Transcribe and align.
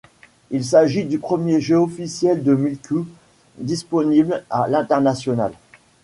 Il 0.49 0.65
s'agit 0.65 1.03
du 1.05 1.19
premier 1.19 1.61
jeu 1.61 1.75
officiel 1.75 2.43
de 2.43 2.55
Miku 2.55 3.05
disponible 3.59 4.43
à 4.49 4.67
l'international. 4.67 5.53